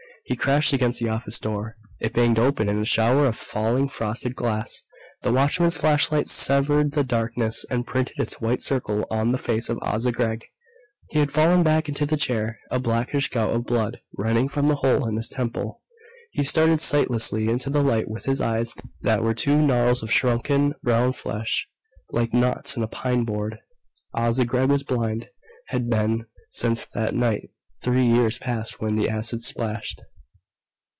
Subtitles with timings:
[0.25, 1.75] He crashed against the office door.
[1.99, 4.83] It banged open in a shower of falling frosted glass.
[5.23, 9.77] The watchman's flashlight severed the darkness, and printed its white circle on the face of
[9.81, 10.45] Asa Gregg.
[11.09, 14.75] He had fallen back into the chair, a blackish gout of blood running from the
[14.77, 15.81] hole in his temple.
[16.29, 20.75] He stared sightlessly into the light with his eyes that were two gnarls of shrunken
[20.81, 21.67] brown flesh,
[22.11, 23.57] like knots in a pine board.
[24.13, 25.27] Asa Gregg was blind...
[25.69, 27.49] had been, since that night
[27.83, 30.03] three years past when the acid splashed....